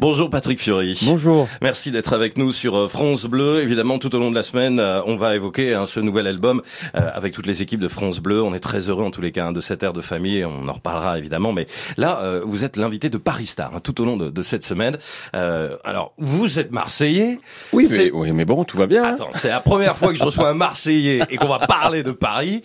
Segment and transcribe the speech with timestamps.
[0.00, 0.98] Bonjour Patrick Fiori.
[1.04, 1.46] Bonjour.
[1.60, 3.60] Merci d'être avec nous sur euh, France Bleu.
[3.60, 6.62] Évidemment, tout au long de la semaine, euh, on va évoquer hein, ce nouvel album
[6.94, 8.42] euh, avec toutes les équipes de France Bleu.
[8.42, 10.42] On est très heureux en tous les cas hein, de cette ère de famille.
[10.42, 11.52] On en reparlera évidemment.
[11.52, 11.66] Mais
[11.98, 14.96] là, vous êtes l'invité de Paris Star hein, tout au long de, de cette semaine.
[15.34, 17.38] alors, vous êtes Marseillais.
[17.74, 19.04] Oui, mais, oui, mais bon, tout va bien.
[19.04, 22.12] Attends, c'est la première fois que je reçois un Marseillais et qu'on va parler de
[22.12, 22.62] Paris.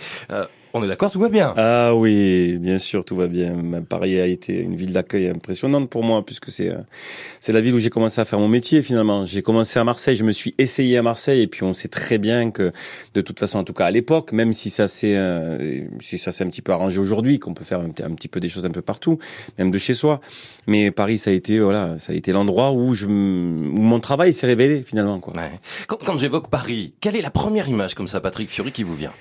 [0.78, 1.54] On est d'accord, tout va bien.
[1.56, 3.56] Ah oui, bien sûr, tout va bien.
[3.88, 6.80] Paris a été une ville d'accueil impressionnante pour moi, puisque c'est euh,
[7.40, 9.24] c'est la ville où j'ai commencé à faire mon métier finalement.
[9.24, 12.18] J'ai commencé à Marseille, je me suis essayé à Marseille, et puis on sait très
[12.18, 12.74] bien que,
[13.14, 16.34] de toute façon, en tout cas à l'époque, même si ça s'est euh, si ça
[16.34, 18.72] s'est un petit peu arrangé aujourd'hui, qu'on peut faire un, petit peu des choses un
[18.72, 19.18] peu partout,
[19.58, 20.20] même de chez soi,
[20.68, 24.34] mais Paris, ça a été voilà, ça a été l'endroit où je où mon travail
[24.34, 25.34] s'est révélé finalement quoi.
[25.38, 25.52] Ouais.
[25.88, 28.96] Quand, quand j'évoque Paris, quelle est la première image comme ça, Patrick Fiori, qui vous
[28.96, 29.14] vient?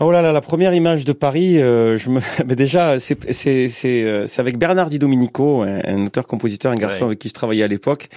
[0.00, 3.66] Oh là là, la première image de Paris, euh, je me, mais déjà, c'est c'est
[3.66, 7.64] c'est euh, c'est avec Bernard Di Domenico, un, auteur-compositeur, un garçon avec qui je travaillais
[7.64, 8.08] à l'époque,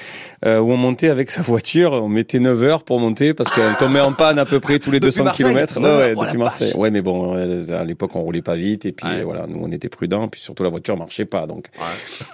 [0.45, 3.75] euh, où on montait avec sa voiture, on mettait 9 heures pour monter parce qu'elle
[3.77, 5.79] tombait en panne à peu près tous les 200 km.
[5.79, 6.73] Ouais, ouais, depuis Marseille.
[6.75, 9.89] Ouais, mais bon, à l'époque on roulait pas vite et puis voilà, nous on était
[9.89, 11.65] prudents, puis surtout la voiture marchait pas, donc.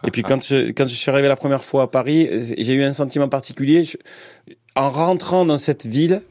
[0.06, 2.84] et puis quand je quand je suis arrivé la première fois à Paris, j'ai eu
[2.84, 3.84] un sentiment particulier.
[4.76, 6.22] en rentrant dans cette ville,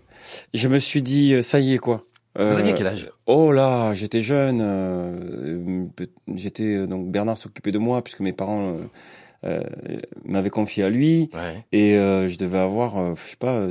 [0.52, 2.04] je me suis dit, ça y est quoi
[2.38, 3.10] vous aviez quel âge?
[3.26, 4.60] Oh là, j'étais jeune.
[4.62, 5.86] Euh,
[6.34, 8.76] j'étais donc Bernard s'occupait de moi puisque mes parents
[9.46, 11.30] euh, euh, m'avait confié à lui.
[11.72, 13.66] Et euh, je devais avoir euh, je sais pas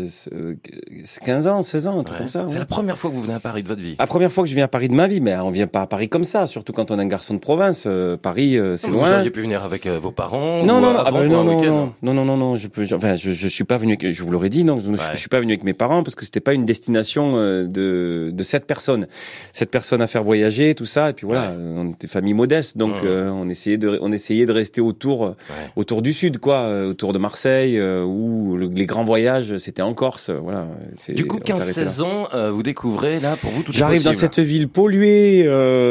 [1.25, 3.33] 15 ans 16 ans un truc comme ça c'est la première fois que vous venez
[3.33, 3.95] à Paris de votre vie.
[3.99, 5.81] La première fois que je viens à Paris de ma vie mais on vient pas
[5.81, 7.87] à Paris comme ça surtout quand on est un garçon de province
[8.21, 9.09] Paris c'est loin.
[9.09, 11.93] vous auriez pu venir avec vos parents non non non, ah bah, non, non, non,
[12.01, 14.49] non non non non je peux enfin je, je suis pas venu je vous l'aurais
[14.49, 16.65] dit non je, je, suis pas venu avec mes parents parce que c'était pas une
[16.65, 19.07] destination de de cette personne.
[19.51, 22.93] Cette personne à faire voyager tout ça et puis voilà on était famille modeste donc
[23.03, 25.35] on essayait de on essayait de rester autour
[25.75, 29.93] autour du sud, quoi, euh, autour de Marseille, euh, où les grands voyages, c'était en
[29.93, 30.67] Corse, voilà.
[31.09, 34.67] Du coup, 15-16 ans, euh, vous découvrez là, pour vous, tout J'arrive dans cette ville
[34.67, 35.47] polluée,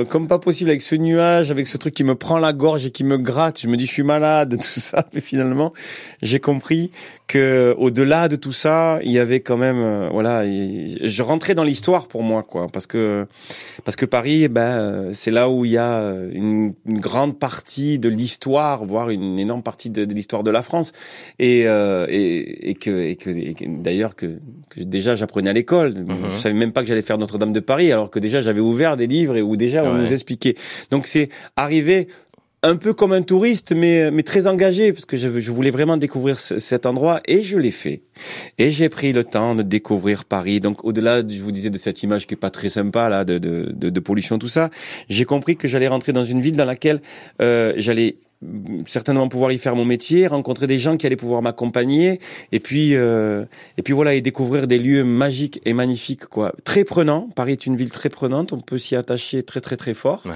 [0.09, 2.91] comme pas possible, avec ce nuage, avec ce truc qui me prend la gorge et
[2.91, 3.61] qui me gratte.
[3.61, 5.05] Je me dis, je suis malade, tout ça.
[5.15, 5.73] Mais finalement,
[6.23, 6.91] j'ai compris
[7.27, 12.07] que au-delà de tout ça, il y avait quand même, voilà, je rentrais dans l'histoire
[12.09, 13.27] pour moi, quoi, parce que
[13.85, 18.09] parce que Paris, ben, c'est là où il y a une, une grande partie de
[18.09, 20.93] l'histoire, voire une énorme partie de, l'histoire de la France
[21.39, 23.31] et, euh, et, et, que, et que,
[23.83, 24.39] d'ailleurs que,
[24.71, 25.95] que, déjà j'apprenais à l'école.
[25.95, 26.31] Mhm.
[26.31, 28.97] Je savais même pas que j'allais faire Notre-Dame de Paris alors que déjà j'avais ouvert
[28.97, 30.55] des livres et où déjà on nous expliquait.
[30.91, 32.09] Donc c'est arrivé
[32.65, 35.99] un peu comme un touriste, mais, mais très engagé, parce que je, je voulais vraiment
[35.99, 38.01] découvrir cet endroit, et je l'ai fait.
[38.57, 40.61] Et j'ai pris le temps de découvrir Paris.
[40.61, 43.39] Donc, au-delà, je vous disais, de cette image qui est pas très sympa, là, de,
[43.39, 44.71] de, de, pollution, tout ça,
[45.11, 47.03] j'ai compris que j'allais rentrer dans une ville dans laquelle
[47.43, 48.17] euh, j'allais
[48.87, 52.21] certainement pouvoir y faire mon métier, rencontrer des gens qui allaient pouvoir m'accompagner,
[52.53, 53.45] et puis euh,
[53.79, 56.53] et puis voilà et découvrir des lieux magiques et magnifiques quoi.
[56.65, 57.29] Très prenant.
[57.35, 58.53] Paris est une ville très prenante.
[58.53, 60.23] On peut s'y attacher très très très fort.
[60.25, 60.33] Ouais.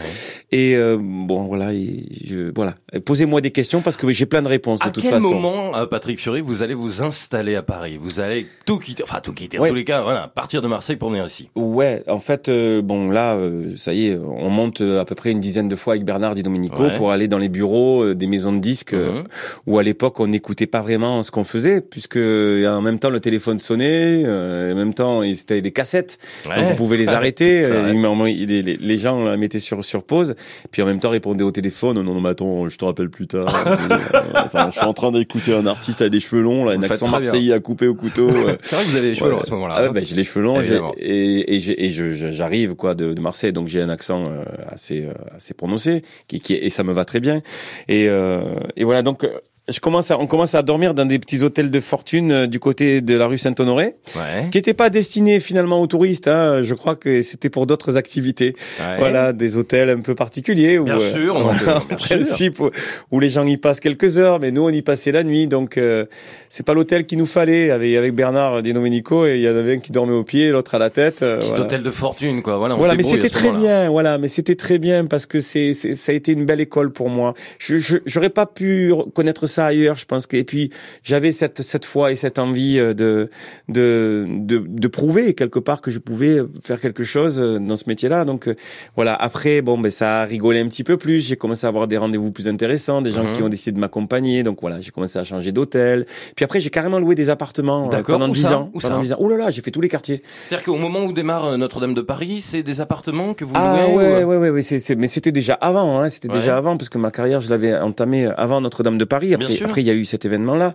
[0.52, 2.74] Et euh, bon voilà, et je, voilà.
[3.04, 5.16] Posez-moi des questions parce que j'ai plein de réponses de toute façon.
[5.16, 7.98] À quel moment, euh, Patrick Fury, vous allez vous installer à Paris?
[8.00, 9.58] Vous allez tout quitter, enfin tout quitter.
[9.58, 11.48] En tous les cas, voilà, partir de Marseille pour venir ici.
[11.54, 15.32] Ouais, en fait, euh, bon là, euh, ça y est, on monte à peu près
[15.32, 18.26] une dizaine de fois avec Bernard Di Domenico pour aller dans les bureaux euh, des
[18.26, 19.25] maisons de disques euh, mhm.
[19.66, 23.20] où à l'époque on n'écoutait pas vraiment ce qu'on faisait puisque en même temps le
[23.20, 27.69] téléphone sonnait, euh, en même temps c'était des cassettes, donc on pouvait les arrêter.
[27.69, 30.34] les, les, les, gens la mettaient sur sur pause,
[30.70, 32.00] puis en même temps répondaient au téléphone.
[32.00, 33.47] Non non mais attends, je te rappelle plus tard.
[34.34, 37.09] attends, je suis en train d'écouter un artiste avec des cheveux longs, là, un accent
[37.09, 38.28] marseillais à couper au couteau.
[38.62, 39.75] C'est vrai que vous avez les cheveux longs à ce moment-là.
[39.78, 43.69] Ah, ben, j'ai les cheveux longs et, et, et j'arrive quoi de, de, Marseille, donc
[43.69, 44.25] j'ai un accent
[44.70, 47.42] assez assez prononcé qui, qui et ça me va très bien.
[47.88, 48.43] Et, euh,
[48.76, 51.70] et voilà, donc euh, je commence à, on commence à dormir dans des petits hôtels
[51.70, 54.48] de fortune euh, du côté de la rue Saint-Honoré, ouais.
[54.50, 56.28] qui n'étaient pas destinés finalement aux touristes.
[56.28, 56.62] Hein.
[56.62, 58.54] Je crois que c'était pour d'autres activités.
[58.80, 58.96] Ouais.
[58.98, 60.78] Voilà, des hôtels un peu particuliers.
[60.78, 62.62] Où, bien sûr, en principe,
[63.10, 65.48] où, les gens y passent quelques heures, mais nous on y passait la nuit.
[65.48, 66.06] Donc euh,
[66.48, 67.71] c'est pas l'hôtel qu'il nous fallait.
[67.71, 70.50] Avec, avec Bernard Di Domenico, et il y en avait un qui dormait au pied,
[70.50, 71.22] l'autre à la tête.
[71.22, 72.56] Euh, Petit hôtel de fortune, quoi.
[72.56, 73.91] Voilà, voilà mais c'était très bien.
[73.91, 77.10] Voilà, mais c'était très bien parce que c'est, ça a été une belle école pour
[77.10, 77.34] moi.
[77.59, 79.97] Je, j'aurais pas pu connaître ça ailleurs.
[79.97, 80.71] Je pense que et puis
[81.03, 83.31] j'avais cette cette foi et cette envie euh, de
[83.69, 87.84] de de, de prouver quelque part que je pouvais faire quelque chose euh, dans ce
[87.87, 88.25] métier-là.
[88.25, 88.55] Donc euh,
[88.97, 89.15] voilà.
[89.15, 91.27] Après, bon, ben ça a rigolé un petit peu plus.
[91.27, 93.33] J'ai commencé à avoir des rendez-vous plus intéressants, des gens mhm.
[93.33, 94.43] qui ont décidé de m'accompagner.
[94.43, 96.07] Donc voilà, j'ai commencé à changer d'hôtel.
[96.37, 98.71] Puis après, j'ai carrément loué des appartements pendant dix ans.
[98.75, 99.16] Où pendant dix ans.
[99.19, 100.22] Oh là là, j'ai fait tous les quartiers.
[100.45, 103.97] C'est-à-dire qu'au moment où démarre Notre-Dame de Paris, c'est des appartements que vous ah, louez.
[103.97, 106.01] ouais, ouais, ouais, ouais, c'est, mais c'était déjà avant.
[106.01, 109.34] Hein, c'était déjà avant parce que ma carrière, je l'avais entamée avant Notre-Dame de Paris.
[109.34, 109.66] Après, Bien et sûr.
[109.66, 110.74] après, il y a eu cet événement-là.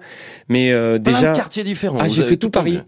[0.49, 1.99] Mais euh, Plein déjà, de quartiers différents.
[2.01, 2.79] ah, j'ai fait tout Paris.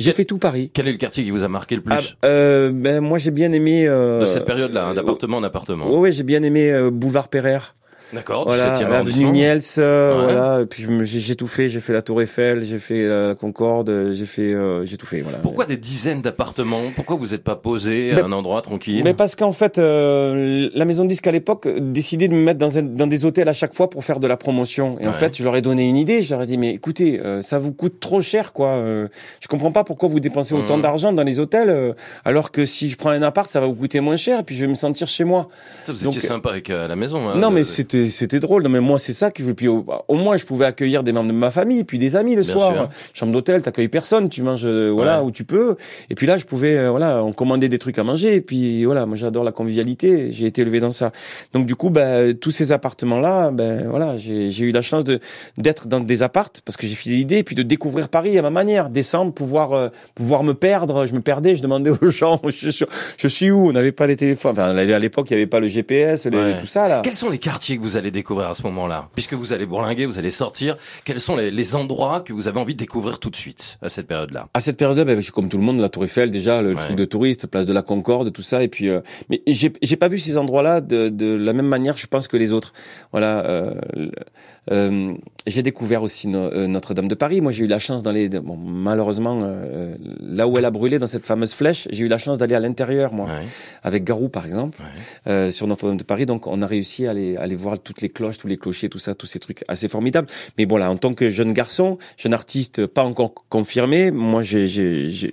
[0.00, 0.70] J'ai fait tout Paris.
[0.72, 3.30] Quel est le quartier qui vous a marqué le plus Ah, euh, ben moi j'ai
[3.30, 3.86] bien aimé.
[3.86, 7.76] Euh, de cette période-là, hein, d'appartement en appartement ouais, j'ai bien aimé euh, Boulevard Pereire.
[8.12, 9.30] D'accord, Voilà, 7e l'avenue arrondissement.
[9.32, 10.32] Niels, euh, Ouais.
[10.32, 10.60] voilà.
[10.62, 11.68] Et puis j'ai tout fait.
[11.68, 15.06] J'ai fait la Tour Eiffel, j'ai fait euh, la Concorde, j'ai fait, euh, j'ai tout
[15.06, 15.20] fait.
[15.20, 15.38] Voilà.
[15.38, 16.80] Pourquoi des dizaines d'appartements?
[16.96, 19.02] Pourquoi vous n'êtes pas posé à un endroit tranquille?
[19.04, 22.58] Mais parce qu'en fait, euh, la maison de disque à l'époque décidait de me mettre
[22.58, 24.98] dans, un- dans des hôtels à chaque fois pour faire de la promotion.
[25.00, 26.22] Et en fait, je leur ai donné une idée.
[26.22, 28.70] Je leur ai dit, mais écoutez, euh, ça vous coûte trop cher, quoi.
[28.70, 29.08] Euh,
[29.40, 30.82] je comprends pas pourquoi vous dépensez autant Mhm.
[30.82, 31.92] d'argent dans les hôtels, euh,
[32.24, 34.54] alors que si je prends un appart, ça va vous coûter moins cher, et puis
[34.56, 35.48] je vais me sentir chez moi.
[35.86, 37.28] Vous étiez donc, sympa avec la maison.
[37.28, 38.62] hein, non, mais c'était c'était drôle.
[38.62, 39.54] Non, mais moi, c'est ça que je veux.
[39.54, 42.34] Puis au, au moins, je pouvais accueillir des membres de ma famille, puis des amis
[42.34, 42.72] le Bien soir.
[42.72, 42.88] sûr.
[43.14, 45.26] Chambre d'hôtel, t'accueilles personne, tu manges euh, voilà Ouais.
[45.26, 45.76] où tu peux.
[46.08, 48.36] Et puis là, je pouvais euh, voilà, on commandait des trucs à manger.
[48.36, 50.30] Et puis voilà, moi j'adore la convivialité.
[50.32, 51.12] J'ai été élevé dans ça.
[51.52, 55.18] Donc du coup, ben tous ces appartements là, ben voilà, j'ai eu la chance de
[55.58, 58.42] d'être dans des appartes parce que j'ai filé l'idée, et puis de découvrir Paris à
[58.42, 61.06] ma manière, descendre, pouvoir euh, pouvoir me perdre.
[61.06, 62.84] Je me perdais, je demandais aux gens, je, suis-
[63.18, 63.68] je suis où?
[63.68, 64.52] On n'avait pas les téléphones.
[64.52, 66.58] Enfin, à l'époque, il y avait pas le GPS, les- Ouais.
[66.58, 67.00] tout ça là.
[67.02, 70.06] Quels sont les quartiers que vous allez découvrir à ce moment-là Puisque vous allez bourlinguer,
[70.06, 73.30] vous allez sortir, quels sont les, les endroits que vous avez envie de découvrir tout
[73.30, 74.48] de suite à cette période-là?
[74.54, 76.70] À cette période-là, ben, je suis comme tout le monde, la Tour Eiffel déjà, le
[76.74, 76.74] Ouais.
[76.76, 78.62] truc de touriste, place de la Concorde, tout ça.
[78.62, 81.96] Et puis, euh, mais j'ai j'ai pas vu ces endroits-là de, de la même manière,
[81.96, 82.72] je pense que les autres.
[83.12, 83.44] Voilà.
[83.46, 83.74] Euh,
[84.70, 85.14] euh,
[85.46, 87.40] j'ai découvert aussi no- euh, Notre-Dame de Paris.
[87.40, 91.06] Moi, j'ai eu la chance d'aller, bon, malheureusement, euh, là où elle a brûlé dans
[91.06, 93.46] cette fameuse flèche, j'ai eu la chance d'aller à l'intérieur, moi, Ouais.
[93.82, 95.32] avec Garou par exemple, Ouais.
[95.32, 96.26] euh, sur Notre-Dame de Paris.
[96.26, 98.88] Donc, on a réussi à aller, à aller voir toutes les cloches, tous les clochers,
[98.88, 100.28] tout ça, tous ces trucs assez formidables.
[100.58, 104.66] Mais bon, là, en tant que jeune garçon, jeune artiste, pas encore confirmé, moi, je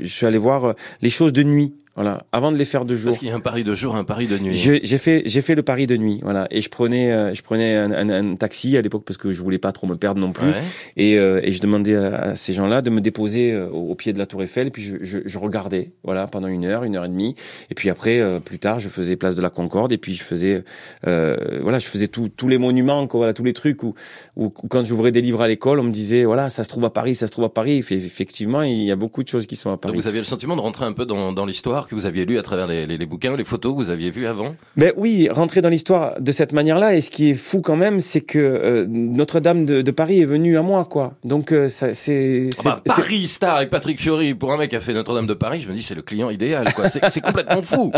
[0.06, 1.74] suis allé voir les choses de nuit.
[1.98, 3.06] Voilà, avant de les faire de jour.
[3.10, 4.54] Parce qu'il y a un pari de jour, un pari de nuit.
[4.54, 7.76] J'ai fait, j'ai fait le pari de nuit, voilà, et je prenais, euh, je prenais
[7.76, 10.32] un, un- un taxi à l'époque parce que je voulais pas trop me perdre non
[10.32, 10.62] plus, Ouais.
[10.96, 13.96] et, euh, et je demandais à, à ces gens-là de me déposer euh, au, au
[13.96, 16.84] pied de la Tour Eiffel, et puis je, je, je regardais, voilà, pendant une heure,
[16.84, 17.34] une heure et demie,
[17.72, 20.24] et puis après, euh, plus tard, je faisais place de la Concorde, et puis je
[20.24, 20.64] faisais,
[21.08, 23.96] euh, voilà, je faisais tout- tous les monuments, quoi, voilà, tous les trucs où,
[24.36, 26.86] où, où quand j'ouvrais des livres à l'école, on me disait, voilà, ça se trouve
[26.86, 27.78] à Paris, ça se trouve à Paris.
[27.90, 29.96] Effectivement, il y a beaucoup de choses qui sont à Donc Paris.
[29.98, 32.38] vous aviez le sentiment de rentrer un peu dans, dans l'histoire que vous aviez lu
[32.38, 35.28] à travers les, les, les bouquins, les photos que vous aviez vues avant Ben oui,
[35.30, 36.95] rentrer dans l'histoire de cette manière-là.
[36.95, 40.25] Et ce qui est fou quand même, c'est que euh, Notre-Dame de, de Paris est
[40.25, 41.16] venue à moi, quoi.
[41.24, 44.75] Donc euh, ça, c'est, Ah bah, Paris Star avec Patrick Fiori pour un mec qui
[44.75, 46.88] a fait Notre-Dame de Paris, je me dis c'est le client idéal quoi.
[46.89, 47.92] C'est complètement fou.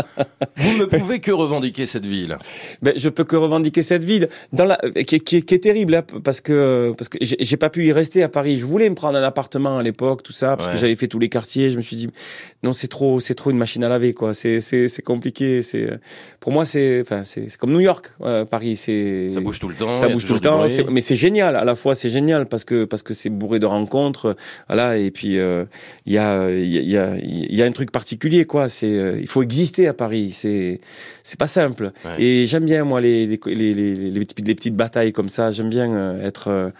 [0.56, 2.38] Vous ne pouvez que revendiquer cette ville.
[2.82, 5.54] ben, je peux que revendiquer cette ville dans la, euh, qui, est- qui, est- qui
[5.54, 8.58] est terrible, hein, parce que parce que j'ai j'ai pas pu y rester à Paris.
[8.58, 10.74] Je voulais me prendre un appartement à l'époque, tout ça, parce Ouais.
[10.74, 11.70] que j'avais fait tous les quartiers.
[11.70, 12.08] Je me suis dit
[12.62, 14.34] non, c'est trop, c'est trop une machine à laver, quoi.
[14.34, 15.62] C'est c'est compliqué.
[15.62, 15.88] C'est
[16.40, 18.76] pour moi, c'est enfin c'est comme New York, euh, Paris.
[18.76, 19.94] C'est Ça bouge tout le temps.
[19.94, 22.84] ça bouge tout le temps mais c'est génial à la fois c'est génial parce que
[22.84, 24.36] parce que c'est bourré de rencontres
[24.68, 25.64] voilà et puis euh,
[26.06, 28.44] il y a il y a il y a il y a un truc particulier
[28.44, 30.80] quoi c'est euh, il faut exister à Paris c'est
[31.22, 32.22] c'est pas simple Ouais.
[32.22, 35.50] et j'aime bien moi les les les les, les, petites, les petites batailles comme ça
[35.50, 36.72] j'aime bien être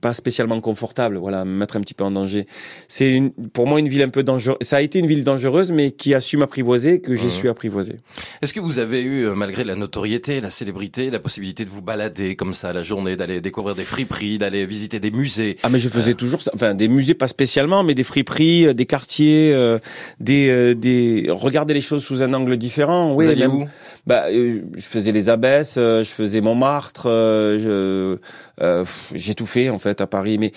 [0.00, 2.46] pas spécialement confortable voilà me mettre un petit peu en danger
[2.86, 3.20] c'est
[3.52, 6.14] pour moi une ville un peu dangereuse ça a été une ville dangereuse mais qui
[6.14, 7.30] a su m'apprivoiser que j'ai Mhm.
[7.30, 7.96] su apprivoiser
[8.42, 11.82] Est-ce que vous avez eu, euh, malgré la notoriété, la célébrité, la possibilité de vous
[11.82, 15.56] balader comme ça la journée, d'aller découvrir des friperies, d'aller visiter des musées?
[15.64, 16.52] Ah mais je faisais toujours ça.
[16.54, 19.78] enfin des musées pas spécialement mais des friperies, euh, des quartiers, euh,
[20.20, 23.14] des euh, des regarder les choses sous un angle différent.
[23.14, 23.64] Oui, Vous même- où?
[24.06, 28.18] bah euh, je faisais les abbesses, euh, je faisais Montmartre, euh, je
[28.62, 30.52] euh, j'ai tout fait en fait à Paris mais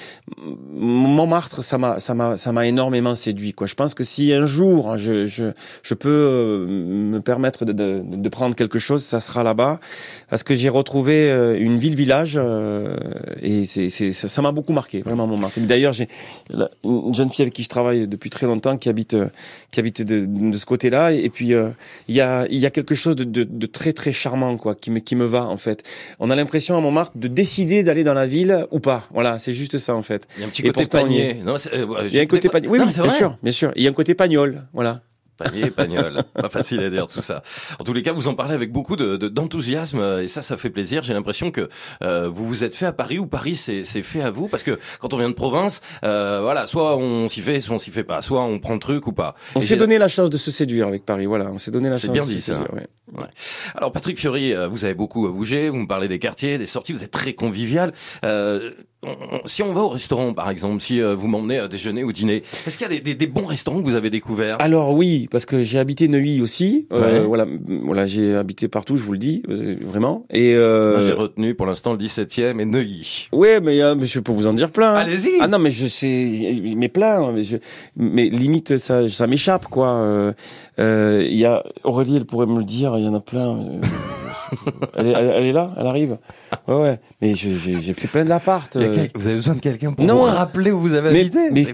[0.73, 3.67] Montmartre ça m'a ça m'a ça m'a énormément séduit quoi.
[3.67, 5.45] Je pense que si un jour hein, je je
[5.83, 9.79] je peux euh, me permettre de, de de prendre quelque chose, ça sera là-bas
[10.29, 12.97] parce que j'ai retrouvé euh, une ville village euh,
[13.41, 15.59] et c'est c'est ça m'a beaucoup marqué vraiment Montmartre.
[15.59, 16.07] D'ailleurs, j'ai
[16.83, 19.15] une jeune fille avec qui je travaille depuis très longtemps qui habite
[19.71, 21.53] qui habite de, de ce côté-là et puis
[22.07, 24.75] il y a il y a quelque chose de, de, de très très charmant quoi
[24.75, 25.83] qui me qui me va en fait.
[26.19, 29.07] On a l'impression à Montmartre de décider d'aller dans la ville ou pas.
[29.13, 30.27] Voilà, c'est juste ça en fait.
[30.37, 31.43] Il y a un petit Et côté pourtant, il y panier.
[31.45, 32.67] Non, euh, y a un côté panier.
[32.67, 33.15] Oui, Non, oui, bien vrai.
[33.15, 33.71] sûr, bien sûr.
[33.75, 35.01] Il y a un côté pagnol, voilà.
[35.37, 36.23] Panier, pagnol.
[36.35, 37.41] Pas facile à dire tout ça.
[37.79, 40.41] En tous les cas, vous en parlez avec beaucoup de de- d'enthousiasme euh, et ça,
[40.41, 41.01] ça fait plaisir.
[41.03, 41.69] J'ai l'impression que
[42.03, 44.63] euh, vous vous êtes fait à Paris ou Paris c'est c'est fait à vous parce
[44.63, 47.91] que quand on vient de province, euh, voilà, soit on s'y fait, soit on s'y
[47.91, 49.35] fait pas, soit on prend le truc ou pas.
[49.55, 51.49] On s'est donné la chance de se séduire avec Paris, voilà.
[51.51, 52.53] On s'est donné la C'est chance bien de se dit, ça.
[52.53, 52.73] séduire.
[52.73, 52.87] ouais.
[53.15, 53.27] Ouais.
[53.75, 56.93] Alors Patrick Fiori, euh, vous avez beaucoup bougé, vous me parlez des quartiers, des sorties,
[56.93, 57.91] vous êtes très convivial.
[58.25, 58.71] Euh,
[59.45, 62.43] si on va au restaurant, par exemple, si euh, vous m'emmenez à déjeuner ou dîner,
[62.65, 64.57] est-ce qu'il y a des, des, bons restaurants que vous avez découverts?
[64.59, 66.87] Alors oui, parce que j'ai habité Neuilly aussi.
[66.91, 67.45] Euh, voilà,
[67.83, 70.25] voilà, j'ai habité partout, je vous le dis, euh, vraiment.
[70.29, 73.29] Et j'ai retenu pour l'instant le 17e et Neuilly.
[73.31, 74.95] Oui, mais, mais je peux vous en dire plein.
[74.95, 74.99] Hein.
[74.99, 75.39] Allez-y.
[75.41, 77.31] Ah non, mais je sais, mais plein.
[77.31, 77.57] Mais, je,
[77.95, 80.33] mais limite, ça, ça m'échappe, quoi.
[80.77, 82.97] Il y a Aurélie, elle pourrait me le dire.
[82.97, 83.79] Il y en a plein.
[84.97, 86.17] elle, est, elle, est, là, elle arrive.
[86.67, 86.99] Ouais, ouais.
[87.21, 88.75] Mais j'ai fait plein d'appart.
[88.75, 89.05] Euh.
[89.15, 91.51] Vous avez besoin de quelqu'un pour vous rappeler où vous avez habité?
[91.51, 91.65] Mais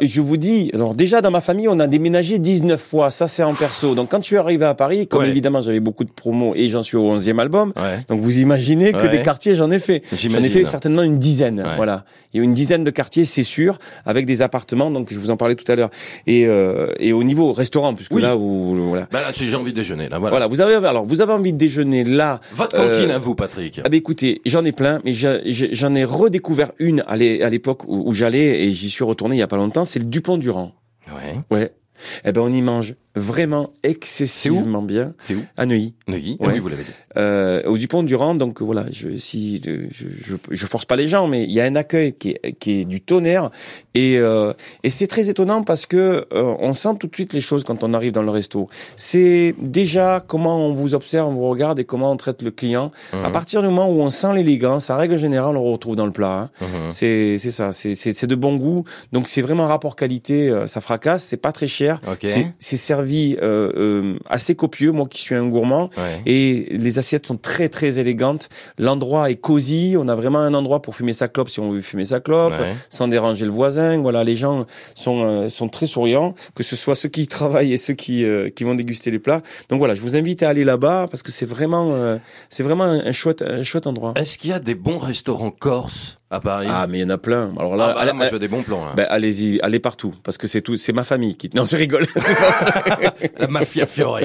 [0.00, 3.10] je vous dis, alors déjà dans ma famille, on a déménagé 19 fois.
[3.10, 3.94] Ça, c'est en perso.
[3.94, 6.82] Donc quand tu es arrivé à Paris, comme évidemment j'avais beaucoup de promos et j'en
[6.82, 7.72] suis au 11e album,
[8.08, 10.02] donc vous imaginez que des quartiers, j'en ai fait.
[10.12, 11.64] J'en ai fait certainement une dizaine.
[11.76, 12.04] Voilà.
[12.32, 14.90] Il y a une dizaine de quartiers, c'est sûr, avec des appartements.
[14.90, 15.90] Donc je vous en parlais tout à l'heure.
[16.26, 19.06] Et, euh, et au niveau restaurant, puisque là, vous, voilà.
[19.12, 20.08] Bah là, j'ai envie de déjeuner.
[20.08, 20.30] Là, voilà.
[20.30, 20.46] voilà.
[20.46, 22.21] Vous avez alors vous avez envie de déjeuner là.
[22.52, 23.80] Votre cantine euh, à vous, Patrick.
[23.84, 28.64] Ah bah écoutez, j'en ai plein, mais j'en ai redécouvert une à l'époque où, j'allais
[28.64, 29.84] et j'y suis retourné il y a pas longtemps.
[29.84, 30.72] C'est le Dupont Durand.
[31.08, 31.38] Ouais.
[31.50, 31.72] Ouais.
[32.24, 35.14] Eh ben on y mange vraiment excessivement bien.
[35.18, 35.94] C'est où À Neuilly.
[36.08, 36.92] Neuilly, oui, vous l'avez dit.
[37.18, 41.26] Euh, au Dupont Durand, donc voilà, je, si je, je, je, force pas les gens,
[41.26, 43.50] mais il y a un accueil qui est, qui est du tonnerre
[43.94, 47.42] et, euh, et c'est très étonnant parce que euh, on sent tout de suite les
[47.42, 48.68] choses quand on arrive dans le resto.
[48.96, 52.92] C'est déjà comment on vous observe, on vous regarde et comment on traite le client.
[53.12, 53.32] À mhm.
[53.32, 56.12] partir du moment où on sent l'élégance, à règle générale, on le retrouve dans le
[56.12, 56.32] plat.
[56.32, 56.50] Hein.
[56.62, 56.90] Mhm.
[56.90, 58.84] C'est c'est ça, c'est c'est de bon goût.
[59.12, 62.00] Donc c'est vraiment un rapport qualité, euh, ça fracasse, c'est pas très cher.
[62.58, 63.01] C'est servi
[63.42, 65.90] euh, euh, assez copieux, moi qui suis un gourmand.
[66.26, 68.48] Et les assiettes sont très très élégantes.
[68.78, 69.94] L'endroit est cosy.
[69.98, 72.54] On a vraiment un endroit pour fumer sa clope si on veut fumer sa clope,
[72.90, 74.00] sans déranger le voisin.
[74.00, 77.76] Voilà, les gens sont euh, sont très souriants, que ce soit ceux qui travaillent et
[77.76, 79.42] ceux qui euh, qui vont déguster les plats.
[79.68, 82.18] Donc voilà, je vous invite à aller là-bas parce que c'est vraiment
[82.48, 84.14] c'est vraiment un chouette un chouette endroit.
[84.16, 86.18] Est-ce qu'il y a des bons restaurants corses?
[86.32, 87.52] À Paris Ah, mais il y en a plein.
[87.58, 88.84] Alors là, ah bah moi je veux des bons plans.
[88.84, 88.92] Là.
[88.96, 91.50] Ben, allez-y, allez partout, parce que c'est tout, c'est ma famille qui.
[91.54, 92.06] Non, je rigole.
[93.38, 94.20] la mafia Fiore.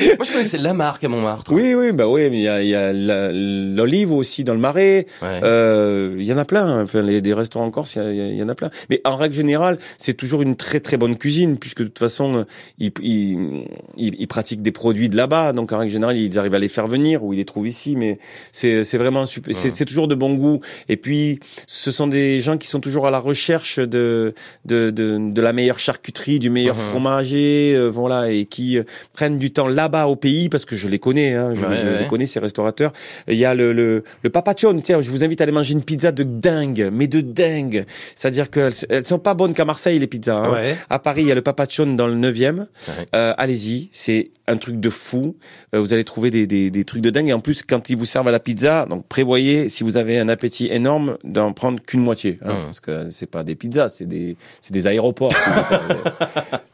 [0.00, 1.52] moi je connaissais la marque à Montmartre.
[1.52, 5.06] Oui, oui, bah oui, mais il y a, y a l'olive aussi dans le Marais.
[5.22, 6.82] Euh, il y en a plein.
[6.82, 8.70] Enfin, les, des restaurants en Corse, il y, en a plein.
[8.88, 12.46] Mais en règle générale, c'est toujours une très très bonne cuisine, puisque de toute façon,
[12.78, 13.66] ils, ils,
[13.98, 15.52] ils, pratiquent des produits de là-bas.
[15.52, 17.96] Donc en règle générale, ils arrivent à les faire venir ou ils les trouvent ici.
[17.96, 18.18] Mais
[18.50, 19.54] c'est c'est vraiment super.
[19.54, 20.60] C'est toujours de bon goût.
[20.88, 25.18] Et puis, ce sont des gens qui sont toujours à la recherche de de, de,
[25.30, 26.90] de la meilleure charcuterie, du meilleur uh-huh.
[26.90, 30.88] fromager, euh, voilà, et qui euh, prennent du temps là-bas au pays parce que je
[30.88, 31.66] les connais, hein, je,
[32.00, 32.92] les connais ces restaurateurs.
[33.28, 35.82] Il y a le le, le papachon, tiens, je vous invite à aller manger une
[35.82, 37.84] pizza de dingue, mais de dingue.
[38.14, 40.36] C'est-à-dire qu'elles elles sont pas bonnes qu'à Marseille les pizzas.
[40.36, 40.74] Hein.
[40.88, 42.66] À Paris, il y a le papachon dans le 9e.
[43.14, 45.36] Euh, allez-y, c'est un truc de fou.
[45.74, 47.28] Euh, vous allez trouver des, des, des, trucs de dingue.
[47.28, 50.18] Et en plus, quand ils vous servent à la pizza, donc prévoyez, si vous avez
[50.18, 52.38] un appétit énorme, d'en prendre qu'une moitié.
[52.42, 52.64] Hein, mmh.
[52.64, 55.32] Parce que c'est pas des pizzas, c'est des, c'est des aéroports.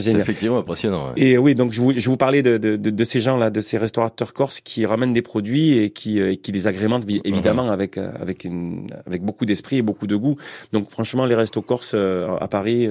[0.00, 1.12] C'est effectivement impressionnant.
[1.16, 3.78] Et oui, donc je vous, je vous parlais de, de, de, ces gens-là, de ces
[3.78, 7.72] restaurateurs corses qui ramènent des produits et qui, euh, qui les agrémentent évidemment mhm.
[7.72, 10.36] avec euh, avec une, avec beaucoup d'esprit et beaucoup de goût.
[10.72, 12.88] Donc franchement, les restos corses euh, à Paris,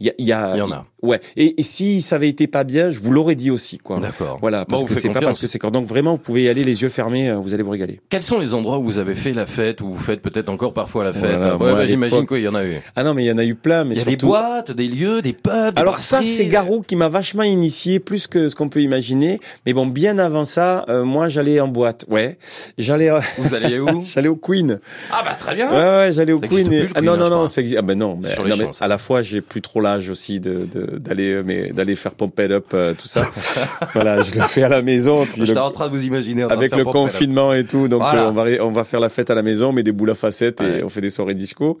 [0.00, 0.86] il y, a, y, a, il y en a.
[1.02, 1.20] Ouais.
[1.36, 4.00] Et, et si ça avait été pas bien, je vous l'aurais dit aussi, quoi.
[4.00, 4.38] D'accord.
[4.40, 6.82] Voilà, parce que c'est pas parce que c'est Donc vraiment, vous pouvez y aller les
[6.82, 8.00] yeux fermés, vous allez vous régaler.
[8.08, 10.72] Quels sont les endroits où vous avez fait la fête, où vous faites peut-être encore
[10.72, 11.38] parfois la fête?
[11.38, 12.80] Ouais, bah, J'imagine qu'il y en a eu.
[12.96, 13.84] Ah non, mais il y en a eu plein.
[13.84, 15.76] Mais il y a des boîtes, des lieux, des pubs.
[15.76, 19.40] Alors ça, c'est Garou qui m'a vachement initié, plus que ce qu'on peut imaginer.
[19.66, 22.06] Mais bon, bien avant ça, euh, moi, j'allais en boîte.
[22.08, 22.38] Ouais,
[22.78, 23.10] j'allais.
[23.10, 24.80] Euh, Vous alliez où J'allais au Queen.
[25.10, 25.70] Ah bah très bien.
[25.70, 26.88] Ouais, ouais, j'allais au Queen.
[26.94, 28.18] ah, non, non, non, c'est ah ben non.
[28.22, 30.66] Mais, non mais à la fois, j'ai plus trop l'âge aussi de
[30.98, 33.28] d'aller, euh, mais d'aller faire pump it up, tout ça.
[33.92, 35.26] voilà, je le fais à la maison.
[35.36, 36.44] J'étais en train de vous imaginer.
[36.44, 39.42] avec le confinement et tout, donc on va on va faire la fête à la
[39.42, 41.78] maison, mais des boules à facettes et on fait des soirées disco.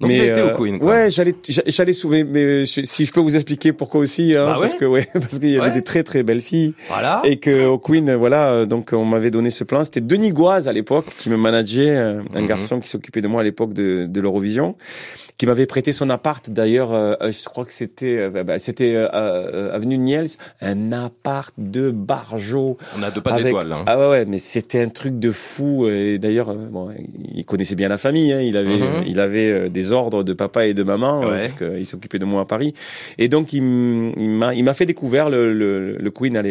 [0.00, 0.78] Donc mais vous au Queen.
[0.78, 0.88] Quoi.
[0.88, 4.74] Ouais, j'allais j'allais souvent mais si je peux vous expliquer pourquoi aussi hein, bah parce
[4.74, 6.74] que ouais parce qu'il y avait des très très belles filles.
[6.88, 7.22] Voilà.
[7.24, 10.72] Et que au Queen voilà donc on m'avait donné ce plan, c'était Denis Goise à
[10.72, 12.46] l'époque qui me manageait un mhm.
[12.46, 14.76] garçon qui s'occupait de moi à l'époque de de l'Eurovision
[15.38, 16.48] qui m'avait prêté son appart.
[16.48, 20.28] D'ailleurs, euh, euh, je crois que c'était euh, bah, c'était euh, avenue Niels,
[20.60, 22.78] un appart de Barjo.
[22.98, 23.72] On a deux pas d'étoiles.
[23.72, 23.84] Hein.
[23.86, 25.88] Ah ouais, ouais, mais c'était un truc de fou.
[25.88, 26.90] Et d'ailleurs, bon,
[27.34, 28.32] il connaissait bien la famille.
[28.32, 28.40] Hein.
[28.40, 29.04] Il avait mhm.
[29.06, 31.40] il avait des ordres de papa et de maman ouais.
[31.40, 32.72] parce qu'il s'occupait de moi à Paris.
[33.18, 36.42] Et donc il m'a il m'a fait découvrir le, le, le Queen à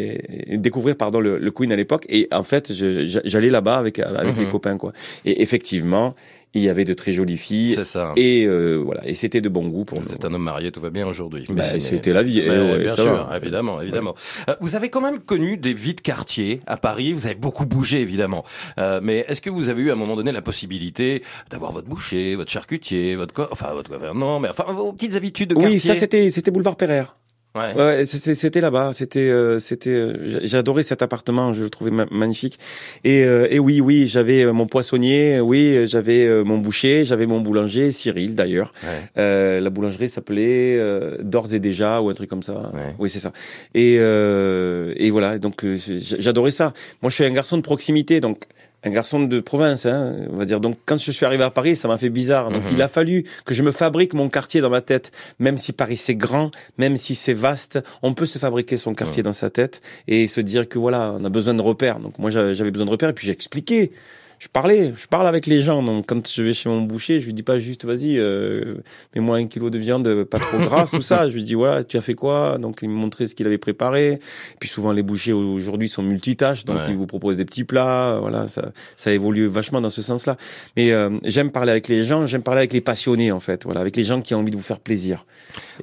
[0.58, 2.06] découvrir pardon le, le Queen à l'époque.
[2.10, 4.51] Et en fait, j'allais là-bas avec avec les mhm.
[4.51, 4.94] copains quoi.
[5.25, 6.13] Et effectivement
[6.56, 7.74] il y avait de très jolies filles.
[7.74, 8.14] C'est ça.
[8.16, 10.12] Et euh, voilà, et c'était de bon goût pour nous.
[10.12, 11.46] êtes un homme marié, tout va bien aujourd'hui.
[11.50, 12.42] Bah, c'est- c'était la vie.
[12.42, 13.38] Ouais, bien ça sûr, va.
[13.38, 14.16] évidemment, évidemment.
[14.50, 17.14] Euh, vous avez quand même connu des vies de quartier à Paris.
[17.14, 18.44] Vous avez beaucoup bougé, évidemment.
[18.80, 21.22] Euh, mais est-ce que vous avez eu à un moment donné la possibilité
[21.52, 25.56] d'avoir votre boucher, votre charcutier, votre enfin votre non, mais enfin vos petites habitudes de
[25.56, 27.18] quartier Oui, ça c'était c'était boulevard Pereire.
[27.56, 28.04] Ouais.
[28.06, 28.92] C'était là-bas.
[28.94, 29.90] C'était, euh, c'était.
[29.92, 31.54] euh, j'a- J'ai adoré cet appartement.
[31.54, 32.60] Je le trouvais ma- magnifique.
[33.04, 35.40] Et, euh, et oui, oui, j'avais euh, mon poissonnier.
[35.40, 37.06] Oui, j'avais euh, mon boucher.
[37.06, 38.74] J'avais mon boulanger, Cyril d'ailleurs.
[38.84, 38.90] Ouais.
[39.18, 42.72] Euh, la boulangerie s'appelait euh, D'ores et déjà ou un truc comme ça.
[42.74, 42.94] Ouais.
[43.00, 43.32] Oui, c'est ça.
[43.74, 45.40] Et euh, et voilà.
[45.40, 46.74] Donc j'adorais ça.
[47.02, 48.44] Moi, je suis un garçon de proximité, donc
[48.86, 50.60] un garçon de province, hein, on va dire.
[50.60, 52.51] Donc quand je suis arrivé à Paris, ça m'a fait bizarre.
[52.51, 52.70] Donc Mhm.
[52.74, 55.12] il a fallu que je me fabrique mon quartier dans ma tête.
[55.39, 59.24] Même si Paris c'est grand, même si c'est vaste, on peut se fabriquer son quartier
[59.24, 62.00] dans sa tête et se dire que voilà, on a besoin de repères.
[62.00, 63.92] Donc moi j'avais j'avais besoin de repères et puis j'ai expliqué.
[64.39, 65.82] Je parlais, je parle avec les gens.
[65.84, 68.75] Donc quand je vais chez mon boucher, je lui dis pas juste vas-y, euh,
[69.15, 71.27] mets-moi un kilo de viande pas trop grasse ou ça.
[71.30, 72.58] Je lui dis voilà, tu as fait quoi?
[72.60, 74.13] Donc il me montrait ce qu'il avait préparé.
[74.13, 74.20] Et
[74.60, 76.84] puis souvent les bouchers aujourd'hui sont multitâches, donc Ouais.
[76.89, 78.18] ils vous proposent des petits plats.
[78.20, 80.36] Voilà, ça ça évolue vachement dans ce sens-là.
[80.75, 83.63] Mais euh, j'aime parler avec les gens, j'aime parler avec les passionnés en fait.
[83.65, 85.25] Voilà, avec les gens qui ont envie de vous faire plaisir.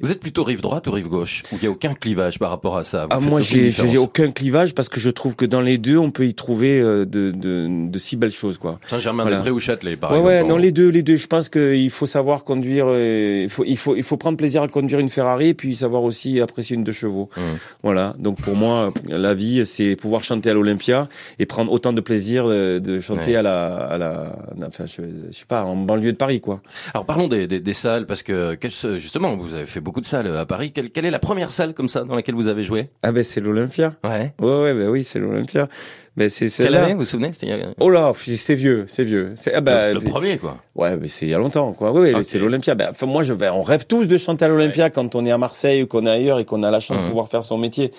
[0.01, 1.43] Vous êtes plutôt rive droite ou rive gauche?
[1.51, 3.03] Où il y a aucun clivage par rapport à ça?
[3.05, 6.11] Vous Ah, moi, j'ai aucun clivage parce que je trouve que dans les deux, on
[6.11, 8.79] peut y trouver euh, de, de, de si belles choses, quoi.
[8.87, 9.53] Saint-Germain-des-Prés Voilà.
[9.53, 10.33] ou Châtelet, par ouais, exemple.
[10.33, 11.15] ouais, non, les deux, les deux.
[11.15, 14.61] Je pense qu'il faut savoir conduire, euh, il faut, il faut, il faut prendre plaisir
[14.63, 17.29] à conduire une Ferrari et puis savoir aussi apprécier une deux chevaux.
[17.37, 17.41] Mmh.
[17.83, 18.13] Voilà.
[18.19, 21.07] Donc pour moi, la vie, c'est pouvoir chanter à l'Olympia
[21.39, 23.35] et prendre autant de plaisir euh, de chanter Ouais.
[23.37, 24.35] à la, à la,
[24.67, 26.61] enfin, je, je sais pas, en banlieue de Paris, quoi.
[26.93, 28.57] Alors parlons des, des, des salles, parce que
[28.97, 30.71] justement, vous avez fait beaucoup de salles à Paris.
[30.73, 32.89] Quelle, quelle est la première salle comme ça dans laquelle vous avez joué?
[33.03, 33.93] Ah ben c'est l'Olympia.
[34.03, 34.33] Ouais.
[34.39, 35.67] Ouais, ouais, ben oui, c'est l'Olympia.
[36.15, 36.83] Ben c'est c'est Quelle là.
[36.83, 39.31] année, vous vous souvenez C'était il y a- Oh là, c'est vieux, c'est vieux.
[39.35, 40.57] C'est ah ben, le, le premier, quoi.
[40.75, 41.91] Ouais, mais c'est il y a longtemps, quoi.
[41.91, 42.23] Oui, oui, Ok.
[42.23, 42.75] c'est l'Olympia.
[42.75, 45.31] Ben, enfin, moi, je vais, on rêve tous de chanter à l'Olympia quand on est
[45.31, 47.57] à Marseille ou qu'on est ailleurs et qu'on a la chance de pouvoir faire son
[47.57, 47.91] métier.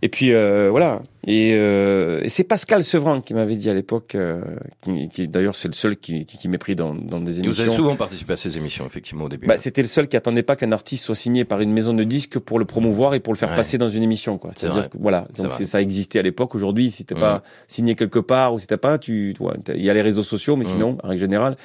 [0.00, 1.02] Et puis, euh, voilà.
[1.26, 4.40] Et, euh, et c'est Pascal Sevran qui m'avait dit à l'époque, euh,
[4.82, 7.42] qui, qui d'ailleurs c'est le seul qui, qui, qui m'est pris dans, dans des Et
[7.42, 7.72] vous avez émissions.
[7.76, 9.46] souvent participé à ces émissions, effectivement, au début.
[9.46, 12.04] Bah, c'était le seul qui attendait pas qu'un artiste soit signé par une maison de
[12.04, 13.54] disques pour le promouvoir et pour le faire Ouais.
[13.56, 14.52] passer dans une émission, quoi.
[14.54, 16.54] C'est C'est-à-dire voilà, donc ça existait à l'époque.
[16.54, 17.20] Aujourd'hui, t'es Mhm.
[17.20, 19.34] pas signé quelque part ou si t'as pas, tu,
[19.74, 21.56] il y a les réseaux sociaux, mais sinon, en règle générale,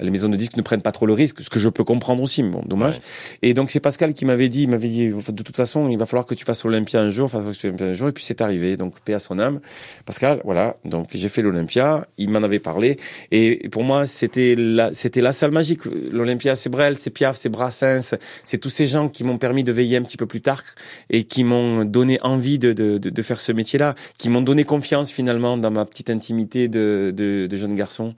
[0.00, 2.22] les maisons de disques ne prennent pas trop le risque, ce que je peux comprendre
[2.22, 2.96] aussi, mais bon, dommage.
[2.96, 3.00] Ouais.
[3.42, 6.06] Et donc c'est Pascal qui m'avait dit, il m'avait dit, de toute façon, il va
[6.06, 8.12] falloir que tu fasses l'Olympia un jour, enfin, que tu fasses l'Olympia un jour, et
[8.12, 8.76] puis c'est arrivé.
[8.76, 9.60] Donc paix à son âme,
[10.06, 10.76] Pascal, voilà.
[10.84, 12.98] Donc j'ai fait l'Olympia, il m'en avait parlé,
[13.30, 15.84] et pour moi c'était la, c'était la salle magique.
[15.84, 19.72] L'Olympia, c'est Brel, c'est Piaf, c'est Brassens, c'est tous ces gens qui m'ont permis de
[19.72, 20.62] veiller un petit peu plus tard
[21.10, 24.64] et qui m'ont donné envie de, de, de, de faire ce métier-là, qui m'ont donné
[24.64, 28.14] confiance finalement dans ma petite intimité de, de, de jeune garçon.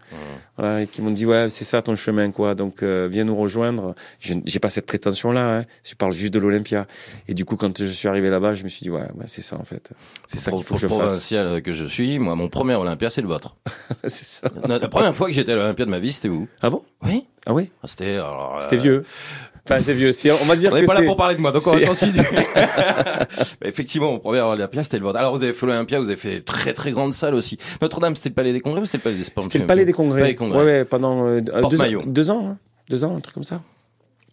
[0.61, 2.55] Voilà, et qui m'ont dit ouais c'est ça ton chemin quoi.
[2.55, 3.95] Donc euh, viens nous rejoindre.
[4.19, 5.65] Je j'ai pas cette prétention là hein.
[5.83, 6.87] je parle juste de l'Olympia.
[7.29, 9.41] Et du coup quand je suis arrivé là-bas je me suis dit ouais, ouais c'est
[9.41, 9.91] ça en fait.
[10.27, 10.99] C'est ça qu'il faut que je fasse.
[10.99, 13.57] provincial que je suis, moi, mon premier Olympia, c'est le vôtre.
[14.05, 14.49] c'est ça.
[14.69, 16.83] La, la première fois que j'étais à l'Olympia de ma vie, c'était où ah bon?
[17.03, 17.27] Oui.
[17.47, 17.71] ah oui?
[17.83, 18.19] Ah, C'était,
[18.61, 19.05] c'était euh, vieux
[19.65, 21.53] enfin c'est vieux c'est on va dire On que pas là pour parler de moi,
[21.53, 22.25] donc on va continuer.
[23.65, 25.19] Effectivement, mon premier Olympia, c'était le vôtre.
[25.19, 27.59] Alors, vous avez fait l'Olympia, vous avez fait très très grande salle aussi.
[27.83, 29.85] Notre-Dame, c'était le Palais des Congrès ou c'était le Palais des Sports c'était le palais
[29.85, 30.59] des congrès, Palais des Congrès.
[30.59, 32.59] ouais ouais pendant euh, deux, ans, deux ans hein.
[32.89, 33.63] deux ans un truc comme ça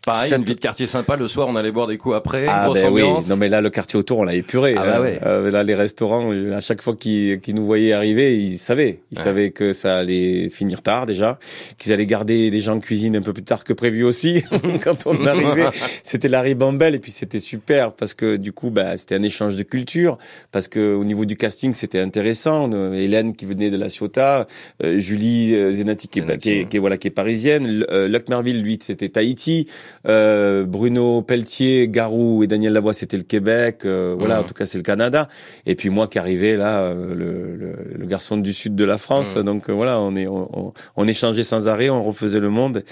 [0.08, 1.16] Pareil, Ça une vie de quartier sympa.
[1.16, 2.46] Le soir, on allait boire des coups après.
[2.50, 4.76] Ah grosse ben oui, non mais là le quartier autour on l'a épuré.
[4.78, 5.02] Ah bah hein.
[5.02, 5.20] ouais.
[5.26, 9.24] Euh, là les restaurants, à chaque fois qu'ils nous voyaient arriver, ils savaient, ils Ouais.
[9.24, 11.40] savaient que ça allait finir tard déjà,
[11.78, 14.44] qu'ils allaient garder des gens en cuisine un peu plus tard que prévu aussi.
[14.84, 15.66] Quand on arrivait,
[16.04, 19.56] c'était la ribambelle et puis c'était super parce que du coup bah c'était un échange
[19.56, 20.18] de culture
[20.52, 22.70] parce que au niveau du casting c'était intéressant.
[22.94, 24.48] Hélène qui venait de la Ciotat,
[24.84, 26.66] euh, Julie euh, Zenati qui, est- qui est, ouais.
[26.70, 29.68] qui est- voilà qui est parisienne, L- euh, Luc Merville lui c'était Tahiti.
[30.08, 33.82] Euh, Bruno Pelletier, Garou et Daniel Lavoie, c'était le Québec.
[33.86, 34.44] euh, voilà, Mhm.
[34.44, 35.28] en tout cas, c'est le Canada.
[35.66, 38.98] Et puis moi qui arrivais là, euh, le, le, le garçon du sud de la
[38.98, 39.36] France.
[39.36, 39.44] Mhm.
[39.44, 42.84] Donc euh, voilà, on est on, on- on échangeait sans arrêt, on refaisait le monde.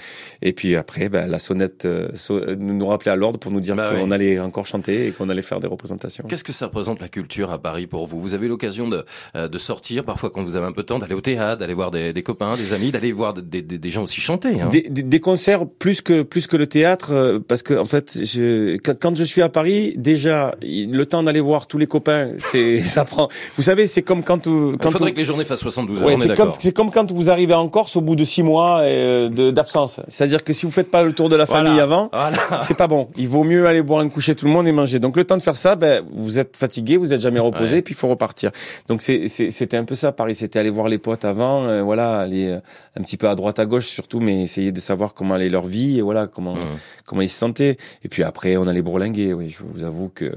[0.42, 3.76] Et puis après, ben, la sonnette euh, so- nous rappelait à l'ordre pour nous dire
[3.76, 4.12] Bah qu'on oui.
[4.14, 6.24] allait encore chanter et qu'on allait faire des représentations.
[6.28, 8.20] Qu'est-ce que ça représente la culture à Paris pour vous?
[8.20, 11.14] Vous avez l'occasion de, de sortir, parfois quand vous avez un peu de temps, d'aller
[11.14, 14.02] au théâtre, d'aller voir des, des copains, des amis, d'aller voir des, des, des gens
[14.04, 14.60] aussi chanter.
[14.60, 14.68] Hein?
[14.70, 17.05] Des, des, des concerts plus que plus que le théâtre.
[17.12, 21.22] Euh, parce que en fait, je, quand, je suis à Paris, déjà il- le temps
[21.22, 23.28] d'aller voir tous les copains, c'est ça prend.
[23.56, 26.00] Vous savez, c'est comme quand vous- Il quand faudrait vous- que les journées fassent 72
[26.02, 26.56] heures, Ouais, c'est comme d'accord.
[26.58, 30.00] c'est comme quand vous arrivez en Corse au bout de six mois euh, d'absence.
[30.08, 31.82] C'est-à-dire que si vous faites pas le tour de la famille Voilà.
[31.82, 32.36] avant, Voilà.
[32.60, 33.08] c'est pas bon.
[33.16, 34.98] Il vaut mieux aller boire un coucher tout le monde et manger.
[34.98, 37.82] Donc le temps de faire ça, ben vous êtes fatigué, vous êtes jamais reposé, Ouais.
[37.82, 38.50] puis il faut repartir.
[38.88, 40.12] Donc c'était un peu ça.
[40.12, 42.58] Paris, c'était aller voir les potes avant, euh, voilà, aller euh,
[42.98, 45.66] un petit peu à droite à gauche surtout, mais essayer de savoir comment allait leur
[45.66, 46.62] vie et voilà comment Mhm.
[47.06, 47.76] Comment ils se sentaient.
[48.04, 49.32] Et puis après, on allait bourlinguer.
[49.34, 50.32] Oui, je vous avoue que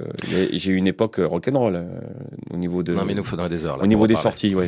[0.52, 1.86] j'ai eu une époque rock'n'roll euh,
[2.54, 3.78] au niveau de Non, mais nous faudrait des heures.
[3.78, 4.24] là, au niveau des parler.
[4.24, 4.66] sorties, oui.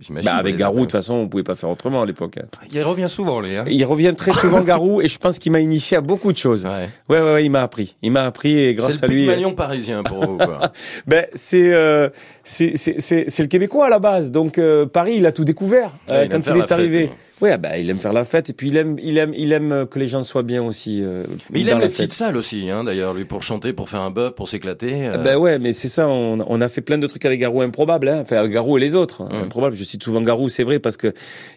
[0.00, 0.30] J'imagine.
[0.30, 2.38] Bah, avec Garou, de toute façon, on pouvait pas faire autrement à l'époque.
[2.38, 2.46] hein.
[2.72, 3.56] Il revient souvent, les.
[3.56, 3.64] Hein.
[3.68, 6.64] Il revient très souvent Garou et je pense qu'il m'a initié à beaucoup de choses.
[6.66, 6.88] Ouais.
[7.08, 7.94] Ouais, ouais, ouais, il m'a appris.
[8.02, 9.22] Il m'a appris et grâce C'est à le lui.
[9.22, 10.72] euh, Pygmalion parisien pour vous, quoi.
[11.06, 12.08] Ben c'est euh,
[12.44, 14.30] c'est le Québécois à la base.
[14.30, 17.00] Donc euh, Paris, il a tout découvert euh, il quand il est arrivé.
[17.06, 17.10] lui.
[17.40, 19.86] Ouais, bah il aime faire la fête et puis il aime il aime il aime
[19.90, 21.02] que les gens soient bien aussi.
[21.02, 21.96] euh, Mais il aime la les fête.
[22.06, 25.08] petites salles aussi, hein, d'ailleurs, lui, pour chanter, pour faire un bœuf, pour s'éclater.
[25.08, 26.08] euh, Ben ouais, mais c'est ça.
[26.08, 28.20] On, on a fait plein de trucs avec Garou improbable, hein.
[28.22, 29.22] enfin avec Garou et les autres.
[29.22, 29.28] hein.
[29.32, 29.44] Mm.
[29.46, 29.74] Improbable.
[29.74, 31.12] Je cite souvent Garou, c'est vrai parce que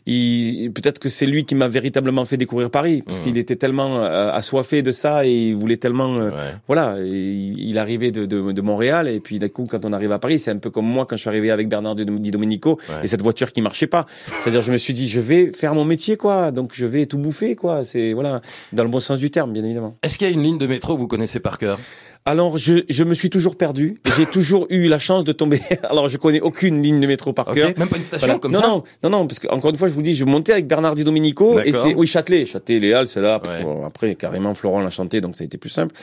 [0.08, 3.23] il peut-être que c'est lui qui m'a véritablement fait découvrir Paris parce Mm.
[3.23, 6.15] qu'il était tellement euh, assoiffé de ça et il voulait tellement.
[6.17, 6.54] euh, ouais.
[6.67, 10.12] Voilà, il, il arrivait de, de, de Montréal et puis d'un coup quand on arrive
[10.12, 12.77] à Paris, c'est un peu comme moi quand je suis arrivé avec Bernard Di Domenico
[12.89, 13.03] Ouais.
[13.03, 14.05] et cette voiture qui marchait pas.
[14.41, 17.17] C'est-à-dire je me suis dit je vais faire mon métier quoi, donc je vais tout
[17.17, 17.83] bouffer quoi.
[17.83, 18.41] C'est voilà
[18.73, 19.97] dans le bon sens du terme bien évidemment.
[20.03, 21.79] Est-ce qu'il y a une ligne de métro que vous connaissez par cœur?
[22.25, 24.01] Alors, je, je me suis toujours perdu.
[24.17, 25.61] J'ai toujours eu la chance de tomber.
[25.89, 27.71] Alors, je connais aucune ligne de métro par cœur.
[27.77, 28.39] Même pas une station Voilà.
[28.39, 28.67] comme non, ça?
[28.67, 30.95] non, non, non, parce que encore une fois, je vous dis, je montais avec Bernard
[30.95, 33.41] Di Domenico et c'est oui Châtelet, Châtelet, les Halles, c'est là.
[33.47, 33.63] Ouais.
[33.63, 35.95] Bon, après, carrément, Florent l'a chanté, donc ça a été plus simple.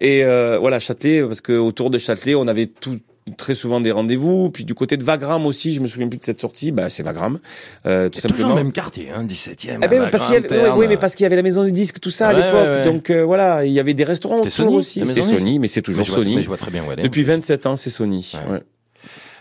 [0.00, 2.96] Et euh, voilà, Châtelet, parce que autour de Châtelet, on avait tout
[3.36, 4.50] très souvent des rendez-vous.
[4.50, 6.72] Puis du côté de Wagram aussi, je me souviens plus de cette sortie.
[6.72, 7.38] Bah, c'est Wagram,
[7.86, 8.56] euh, tout C'est toujours simplement.
[8.58, 9.78] le même quartier, hein, 17e.
[9.82, 11.42] Ah ben, à parce qu'il y avait, ouais, oui, mais parce qu'il y avait la
[11.42, 12.78] maison du disque, tout ça à l'époque.
[12.78, 12.82] ouais.
[12.82, 15.06] Donc euh, voilà, il y avait des restaurants autour Sony, aussi.
[15.06, 16.36] C'était Sony, mais c'est Mais toujours vois- Sony.
[16.36, 17.02] mais je vois très bien où elle est.
[17.02, 18.32] Depuis 27 ans, c'est Sony.
[18.48, 18.60] Ouais.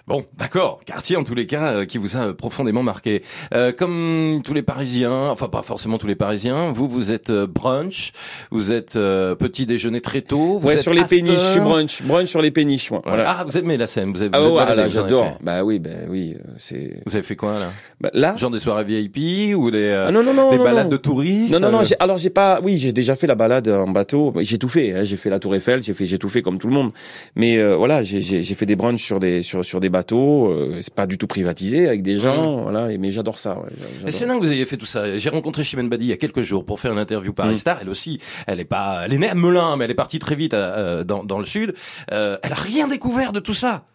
[0.08, 0.16] Ouais.
[0.16, 0.82] Bon, d'accord.
[0.86, 3.24] Quartier, en tous les cas, euh, qui vous a euh, profondément marqué.
[3.54, 7.48] Euh, comme tous les Parisiens, enfin pas forcément tous les Parisiens, vous, vous êtes euh,
[7.48, 8.12] brunch,
[8.52, 11.18] vous êtes euh, petit déjeuner très tôt, vous Ouais, êtes sur les after.
[11.18, 12.04] péniches, je suis brunch.
[12.04, 13.02] Brunch sur les péniches, moi.
[13.06, 13.36] Voilà.
[13.40, 15.02] Ah, vous aimez la scène, vous avez, Ah vous êtes ouais, baladé, là, vous en
[15.02, 15.38] avez j'adore.
[15.42, 17.02] Bah oui, ben oui, c'est.
[17.06, 17.72] Vous avez fait quoi là?
[18.00, 18.38] Bah, là.
[18.38, 20.52] Genre des soirées VIP ou des, euh, Ah non non non.
[20.52, 21.54] des balades de touristes?
[21.54, 21.84] Non non non.
[21.84, 22.60] j'ai- Alors j'ai pas.
[22.64, 24.34] Oui, j'ai déjà fait la balade en bateau.
[24.42, 24.94] J'ai tout fait.
[24.94, 25.04] Hein.
[25.04, 25.82] J'ai fait la Tour Eiffel.
[25.82, 26.92] J'ai fait j'ai tout fait comme tout le monde.
[27.36, 30.48] Mais euh, voilà, j'ai j'ai j'ai fait des brunchs sur des sur sur des bateaux.
[30.52, 32.62] Euh, c'est pas du tout privatisé avec des gens.
[32.64, 32.92] Voilà.
[32.92, 33.58] Et mais j'adore ça.
[33.60, 33.70] Ouais.
[34.04, 35.18] Mais c'est dingue que vous ayez fait tout ça.
[35.18, 37.58] J'ai rencontré Chimène Badi il y a quelques jours pour faire une interview Paris Mm.
[37.58, 37.78] Star.
[37.82, 40.36] Elle aussi, elle est pas, elle est née à Melun, mais elle est partie très
[40.36, 41.74] vite euh, dans, dans le sud.
[42.12, 43.86] Euh, elle a rien découvert de tout ça.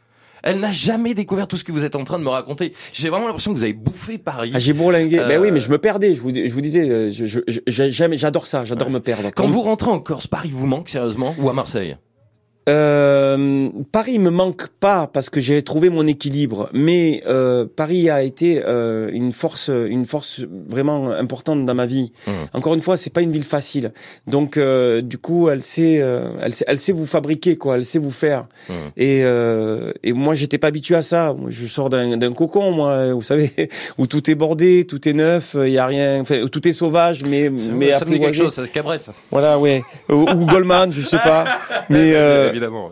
[0.43, 2.73] Elle n'a jamais découvert tout ce que vous êtes en train de me raconter.
[2.95, 4.53] J'ai vraiment l'impression que vous avez bouffé Paris.
[4.55, 5.19] Ah, j'ai bourlingué.
[5.19, 6.15] Euh, Ben oui, mais je me perdais.
[6.15, 7.11] Je vous, je vous disais, euh,
[7.69, 8.65] j'adore ça.
[8.65, 9.25] J'adore me perdre.
[9.35, 11.99] Quand Comme- vous rentrez en Corse, Paris vous manque sérieusement ou à Marseille?
[12.69, 18.23] Euh, Paris me manque pas parce que j'ai trouvé mon équilibre, mais euh, Paris a
[18.23, 22.13] été euh, une force, une force vraiment importante dans ma vie.
[22.27, 22.31] Mmh.
[22.53, 23.93] Encore une fois, c'est pas une ville facile,
[24.27, 27.85] donc euh, du coup, elle sait, euh, elle sait, elle sait vous fabriquer quoi, elle
[27.85, 28.47] sait vous faire.
[28.69, 28.73] Mmh.
[28.99, 31.35] Et euh, et moi, j'étais pas habitué à ça.
[31.49, 35.73] Je sors d'un cocon, moi, vous savez, où tout est bordé, tout est neuf, il
[35.73, 38.53] y a rien, enfin, où tout est sauvage, mais mais ça me dit quelque chose,
[38.53, 39.09] ça se cabrette.
[39.31, 41.47] Voilà, ouais, ou, ou Goldman, je sais pas,
[41.89, 42.15] mais.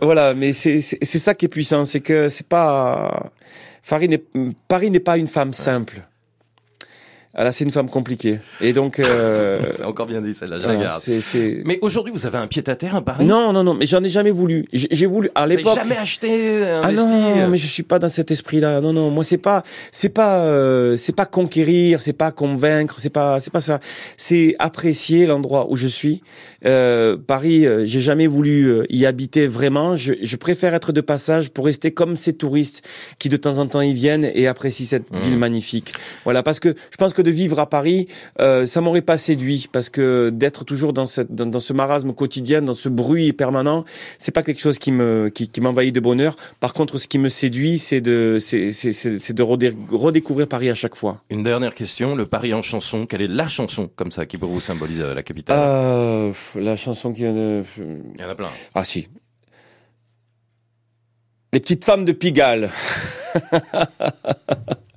[0.03, 3.31] Voilà, mais c'est ça qui est puissant, c'est que c'est pas
[3.89, 6.03] Paris n'est pas une femme simple.
[7.41, 8.41] Ah là, c'est une femme compliquée.
[8.61, 11.01] Et donc euh, C'est encore bien dit celle-là, je voilà, regarde.
[11.01, 13.75] c'est c'est Mais aujourd'hui, vous avez un pied à terre à Paris non non non,
[13.75, 14.67] mais j'en ai jamais voulu.
[14.73, 15.75] J'ai j'ai voulu à l'époque.
[15.77, 18.81] jamais acheté, Ah investi non, mais je suis pas dans cet esprit-là.
[18.81, 23.11] Non, non, moi c'est pas, c'est pas, euh, c'est pas conquérir, c'est pas convaincre, c'est
[23.11, 23.79] pas, c'est pas ça.
[24.17, 26.23] C'est apprécier l'endroit où je suis.
[26.65, 29.95] Euh, Paris, euh, j'ai jamais voulu euh, y habiter vraiment.
[29.97, 33.67] Je, je préfère être de passage pour rester comme ces touristes qui de temps en
[33.67, 35.21] temps y viennent et apprécient cette Mmh.
[35.21, 35.95] ville magnifique.
[36.25, 38.09] Voilà, parce que je pense que de vivre à Paris,
[38.41, 42.13] euh, ça m'aurait pas séduit parce que d'être toujours dans cette, dans, dans ce marasme
[42.13, 43.85] quotidien, dans ce bruit permanent,
[44.19, 46.37] c'est pas quelque chose qui me qui, qui m'envahit de bonheur.
[46.61, 50.49] Par contre, ce qui me séduit, c'est de c'est c'est c'est c'est de redé- redécouvrir
[50.49, 51.23] Paris à chaque fois.
[51.31, 54.51] Une dernière question, le Paris en chanson, quelle est la chanson comme ça qui pour
[54.51, 55.59] vous symbolise euh, la capitale?
[55.61, 58.49] Euh, la chanson qui vient de Il y en a plein.
[58.75, 59.09] ah si.
[61.53, 62.71] Les petites femmes de Pigalle.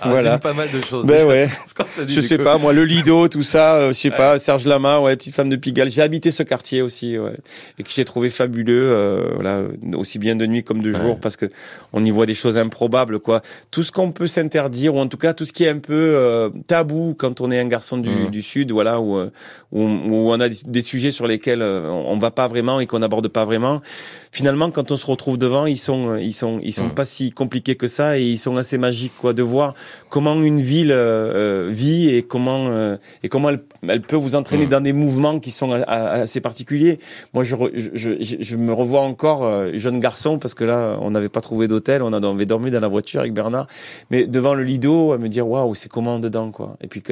[0.00, 0.38] Ah, voilà.
[0.38, 1.06] pas mal de choses.
[1.06, 1.46] Ben ouais.
[2.06, 5.16] je sais pas, moi, le Lido, tout ça, euh, je sais pas, Serge Lama, ouais,
[5.16, 5.90] petite femme de Pigalle.
[5.90, 7.36] J'ai habité ce quartier aussi, ouais,
[7.78, 9.62] et que j'ai trouvé fabuleux, euh, voilà,
[9.94, 11.46] aussi bien de nuit comme de jour, parce que
[11.92, 13.42] on y voit des choses improbables, quoi.
[13.70, 16.14] Tout ce qu'on peut s'interdire, ou en tout cas tout ce qui est un peu
[16.16, 18.30] euh, tabou quand on est un garçon du, mmh.
[18.30, 22.30] du sud, voilà, où, où, où, on a des sujets sur lesquels on, on va
[22.30, 23.80] pas vraiment et qu'on n'aborde pas vraiment.
[24.30, 26.94] Finalement, quand on se retrouve devant, ils sont, ils sont, ils sont mmh.
[26.94, 29.74] pas si compliqués que ça et ils sont assez magiques, quoi, de voir
[30.08, 34.36] comment une ville euh, euh, vit et comment euh, et comment elle, elle, peut vous
[34.36, 34.70] entraîner mmh.
[34.70, 36.98] dans des mouvements qui sont assez particuliers.
[37.34, 41.28] Moi, je, je, je, je me revois encore jeune garçon parce que là, on n'avait
[41.28, 43.66] pas trouvé d'hôtel, on avait dormi dans la voiture avec Bernard,
[44.10, 46.76] mais devant le Lido, à me dire waouh, c'est comment dedans, quoi.
[46.80, 47.02] Et puis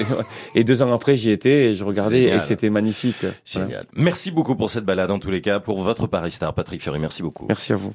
[0.54, 3.26] et deux ans après, j'y étais et je regardais et c'était magnifique.
[3.44, 3.86] Génial.
[3.94, 6.98] Merci beaucoup pour cette balade en tous les cas, pour votre Paris Star, Patrick Fiori.
[6.98, 7.46] Merci beaucoup.
[7.48, 7.92] Merci à vous.